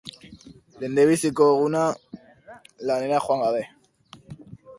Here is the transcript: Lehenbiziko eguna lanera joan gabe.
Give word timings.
Lehenbiziko 0.83 1.49
eguna 1.57 1.83
lanera 2.89 3.21
joan 3.27 3.45
gabe. 3.45 3.63